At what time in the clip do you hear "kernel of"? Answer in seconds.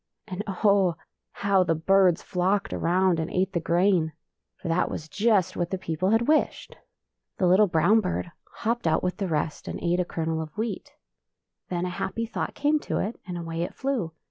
10.05-10.57